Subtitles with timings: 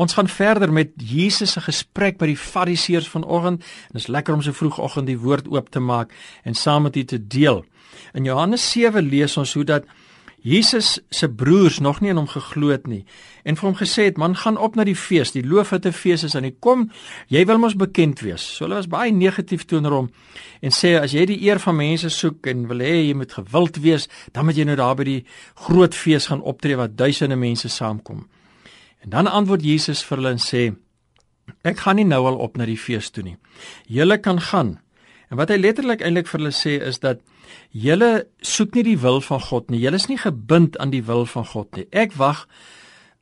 [0.00, 3.64] Ons gaan verder met Jesus se gesprek by die Fariseërs vanoggend.
[3.92, 7.04] Dit is lekker om so vroegoggend die woord oop te maak en saam met u
[7.04, 7.66] te deel.
[8.16, 9.84] In Johannes 7 lees ons hoe dat
[10.40, 13.02] Jesus se broers nog nie in hom geglo het nie
[13.44, 16.32] en vir hom gesê het man gaan op na die fees die loofhutte fees is
[16.34, 16.86] aan die kom
[17.28, 20.08] jy wil mos bekend wees so hulle was baie negatief teenoor hom
[20.64, 23.82] en sê as jy die eer van mense soek en wil hê jy moet gewild
[23.84, 25.22] wees dan moet jy nou daar by die
[25.68, 28.24] groot fees gaan optree waar duisende mense saamkom
[29.04, 30.62] en dan antwoord Jesus vir hulle en sê
[31.64, 33.36] ek gaan nie nou al op na die fees toe nie
[33.86, 34.78] julle kan gaan
[35.30, 37.20] en wat hy letterlik eintlik vir hulle sê is dat
[37.70, 39.80] Julle soek nie die wil van God nie.
[39.82, 41.86] Julle is nie gebind aan die wil van God nie.
[41.90, 42.46] Ek wag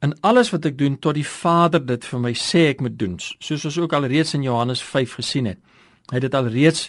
[0.04, 3.18] in alles wat ek doen tot die Vader dit vir my sê ek moet doen.
[3.20, 5.60] Soos ons ook al reeds in Johannes 5 gesien het.
[6.08, 6.88] Hy het dit al reeds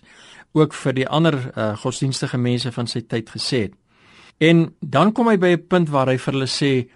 [0.55, 3.75] ook vir die ander uh, godsdienstige mense van sy tyd gesê het.
[4.39, 6.87] En dan kom hy by 'n punt waar hy vir hulle sê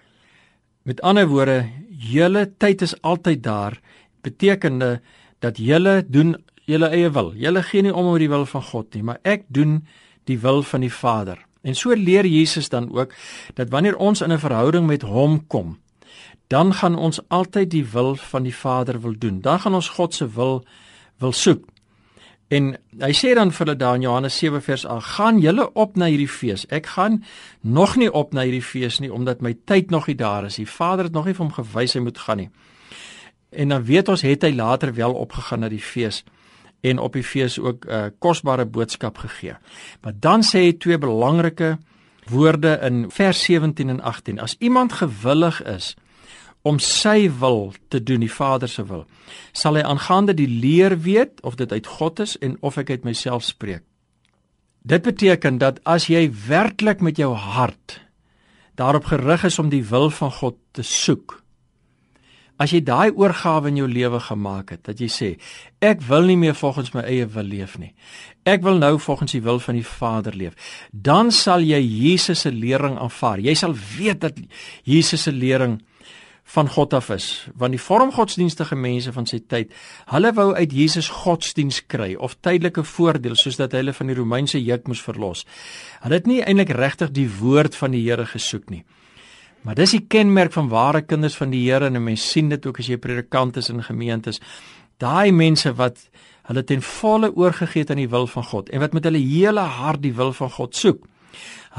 [0.84, 3.80] met ander woorde, julle tyd is altyd daar,
[4.22, 5.02] betekende
[5.40, 7.34] dat julle doen julle eie wil.
[7.36, 9.82] Julle gee nie om oor die wil van God nie, maar ek doen
[10.28, 11.40] die wil van die Vader.
[11.64, 13.14] En so leer Jesus dan ook
[13.56, 15.78] dat wanneer ons in 'n verhouding met hom kom,
[16.48, 19.42] dan gaan ons altyd die wil van die Vader wil doen.
[19.42, 20.66] Dan gaan ons God se wil
[21.18, 21.73] wil soek.
[22.48, 25.96] En hy sê dan vir hulle daar in Johannes 7 vers 8: "Gaan julle op
[25.96, 26.66] na hierdie fees.
[26.68, 27.24] Ek gaan
[27.62, 30.56] nog nie op na hierdie fees nie omdat my tyd nog nie daar is.
[30.56, 32.50] Die Vader het nog nie vir hom gewys hy moet gaan nie."
[33.50, 36.24] En dan weet ons het hy later wel opgegaan na die fees
[36.82, 39.56] en op die fees ook 'n uh, kosbare boodskap gegee.
[40.02, 41.78] Maar dan sê hy twee belangrike
[42.30, 44.40] woorde in vers 17 en 18.
[44.40, 45.96] As iemand gewillig is
[46.64, 49.04] om sy wil te doen, die Vader se wil,
[49.52, 53.08] sal hy aangaande die leer weet of dit uit God is en of ek uit
[53.08, 53.84] myself spreek.
[54.84, 58.00] Dit beteken dat as jy werklik met jou hart
[58.80, 61.44] daarop gerig is om die wil van God te soek,
[62.62, 65.30] As jy daai oorgawe in jou lewe gemaak het, dat jy sê,
[65.82, 67.92] ek wil nie meer volgens my eie wil leef nie.
[68.46, 70.54] Ek wil nou volgens die wil van die Vader leef.
[70.94, 73.42] Dan sal jy Jesus se lering aanvaar.
[73.42, 74.38] Jy sal weet dat
[74.86, 75.80] Jesus se lering
[76.44, 79.72] van God af is, want die vormgodsdienstige mense van sy tyd,
[80.12, 84.60] hulle wou uit Jesus godsdiens kry of tydelike voordeel soos dat hulle van die Romeinse
[84.60, 85.46] juk moes verlos.
[86.04, 88.84] Hulle het nie eintlik regtig die woord van die Here gesoek nie.
[89.64, 92.82] Maar dis die kenmerk van ware kinders van die Here en mense sien dit ook
[92.84, 94.42] as jy predikant is in gemeentes.
[95.00, 96.04] Daai mense wat
[96.50, 99.64] hulle ten volle oorgegee het aan die wil van God en wat met hulle hele
[99.80, 101.08] hart die wil van God soek.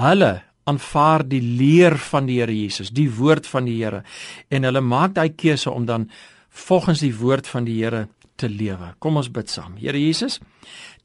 [0.00, 4.02] Hulle aanvaar die leer van die Here Jesus, die woord van die Here
[4.48, 6.08] en hulle maak daai keuse om dan
[6.48, 8.94] volgens die woord van die Here te lewe.
[8.98, 9.76] Kom ons bid saam.
[9.78, 10.41] Here Jesus,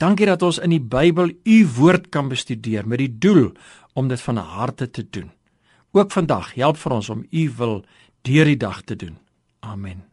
[0.01, 3.51] dankie dat ons in die Bybel u woord kan bestudeer met die doel
[3.93, 5.31] om dit van harte te doen.
[5.91, 7.81] Ook vandag help vir ons om u wil
[8.21, 9.17] deur die dag te doen.
[9.59, 10.05] Amen.